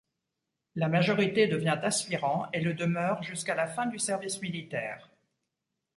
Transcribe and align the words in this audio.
La 0.73 0.87
majorité 0.87 1.45
devient 1.45 1.77
aspirant 1.83 2.47
et 2.53 2.59
le 2.59 2.73
demeure 2.73 3.21
jusqu'à 3.21 3.53
la 3.53 3.67
fin 3.67 3.85
du 3.85 3.99
service 3.99 4.41
militaire. 4.41 5.09